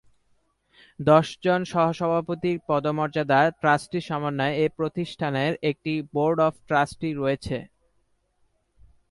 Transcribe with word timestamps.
দশ 0.99 1.27
জন 1.43 1.61
সহসভাপতির 1.63 2.57
পদমর্যাদার 2.69 3.47
ট্রাস্টির 3.61 4.07
সমন্বয়ে 4.09 4.57
এ 4.63 4.65
প্রতিষ্ঠানের 4.77 5.53
একটি 5.69 5.93
বোর্ড 6.13 6.37
অব 6.47 6.53
ট্রাস্টি 6.67 7.09
রয়েছে। 7.13 7.57